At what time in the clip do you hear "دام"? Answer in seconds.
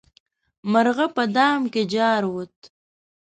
1.35-1.61